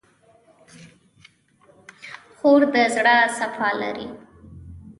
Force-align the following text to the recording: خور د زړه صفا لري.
خور 2.37 2.61
د 2.73 2.75
زړه 2.95 3.15
صفا 3.37 3.69
لري. 3.81 4.07